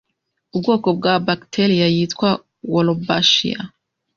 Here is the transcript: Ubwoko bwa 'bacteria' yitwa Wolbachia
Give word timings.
Ubwoko 0.55 0.87
bwa 0.97 1.13
'bacteria' 1.25 1.93
yitwa 1.95 2.29
Wolbachia 2.71 3.59